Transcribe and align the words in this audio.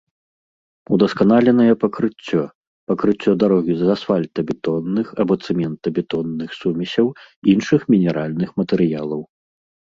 Удасканаленае 0.95 1.73
пакрыццё— 1.83 2.41
пакрыццё 2.93 3.31
дарогі 3.45 3.73
з 3.83 3.93
асфальтабетонных 3.97 5.13
або 5.25 5.33
цэментабетонных 5.45 6.49
сумесяў, 6.65 7.07
іншых 7.57 7.81
мінеральных 7.97 8.49
матэрыялаў 8.63 9.21